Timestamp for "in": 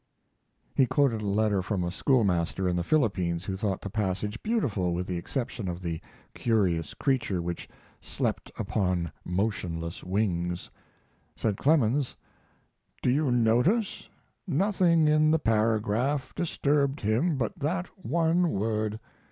2.67-2.75, 15.07-15.29